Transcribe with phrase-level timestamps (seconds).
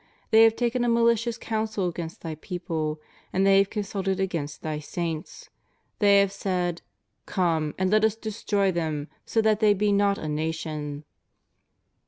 [0.31, 2.99] They have taken a malicious counsel against Thy people,
[3.31, 5.51] and they have consulted against Thy saints.
[5.99, 6.81] They have said,
[7.27, 11.03] 'Come, and let us destroy them, so that they be not a nation."'